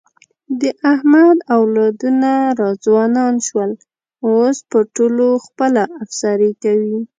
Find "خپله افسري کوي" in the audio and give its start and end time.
5.45-6.97